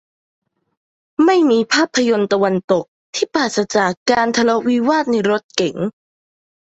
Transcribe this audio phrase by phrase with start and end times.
[1.25, 2.83] ไม่มีภาพยนตร์ตะวันตก
[3.15, 5.75] ที่ปราศจากการทะเลาะวิวาทในรถเก๋ง